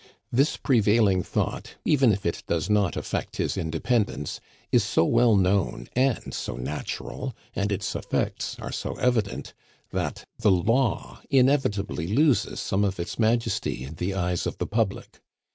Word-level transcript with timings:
This 0.31 0.57
prevailing 0.57 1.21
thought, 1.21 1.75
even 1.85 2.11
if 2.11 2.25
it 2.25 2.41
does 2.47 2.71
not 2.71 2.97
affect 2.97 3.37
his 3.37 3.55
independence, 3.55 4.39
is 4.71 4.83
so 4.83 5.05
well 5.05 5.35
known 5.35 5.89
and 5.95 6.33
so 6.33 6.55
natural, 6.55 7.35
and 7.55 7.71
its 7.71 7.95
effects 7.95 8.55
are 8.57 8.71
so 8.71 8.95
evident, 8.95 9.53
that 9.91 10.25
the 10.39 10.49
law 10.49 11.21
inevitably 11.29 12.07
loses 12.07 12.59
some 12.59 12.83
of 12.83 12.99
its 12.99 13.19
majesty 13.19 13.83
in 13.83 13.93
the 13.93 14.15
eyes 14.15 14.47
of 14.47 14.57
the 14.57 14.65
public. 14.65 15.21